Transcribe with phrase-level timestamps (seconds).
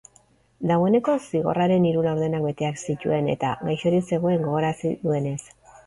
[0.71, 5.41] Dagoeneko zigorraren hiru laurdenak beteak zituen, eta gaixorik zegoen, gogorarazi duenez.